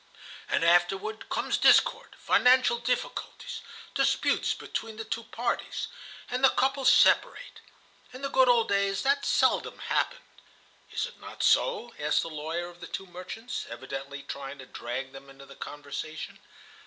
[0.49, 3.61] "And afterward comes discord, financial difficulties,
[3.93, 5.89] disputes between the two parties,
[6.27, 7.59] and the couple separate.
[8.11, 10.25] In the good old days that seldom happened.
[10.91, 15.11] Is it not so?" asked the lawyer of the two merchants, evidently trying to drag
[15.13, 16.39] them into the conversation.